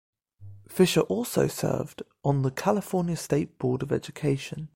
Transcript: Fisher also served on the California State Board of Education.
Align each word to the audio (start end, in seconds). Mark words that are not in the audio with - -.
Fisher 0.67 1.01
also 1.01 1.45
served 1.47 2.01
on 2.25 2.41
the 2.41 2.49
California 2.49 3.15
State 3.15 3.59
Board 3.59 3.83
of 3.83 3.91
Education. 3.91 4.67